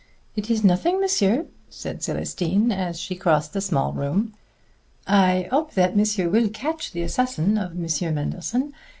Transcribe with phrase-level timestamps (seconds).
[0.35, 4.33] "It is nothing, monsieur," said Célestine, as she crossed the small room.
[5.05, 8.73] "I hope that monsieur will catch the assassin of Monsieur Manderson....